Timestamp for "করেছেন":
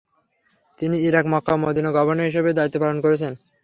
3.05-3.31